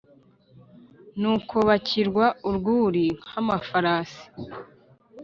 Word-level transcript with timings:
Nuko 1.19 1.55
bakwirwa 1.67 2.25
urwuri 2.47 3.05
nk’amafarasi, 3.21 4.23